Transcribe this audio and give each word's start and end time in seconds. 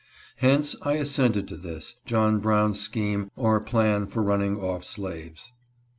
Hence, 0.37 0.75
I 0.81 0.93
assented 0.93 1.47
to 1.49 1.55
this, 1.55 1.93
John 2.07 2.39
Brown's 2.39 2.79
scheme 2.81 3.29
or 3.35 3.59
plan 3.61 4.07
for 4.07 4.23
run 4.23 4.39
ning 4.39 4.57
off 4.57 4.83
slaves. 4.83 5.53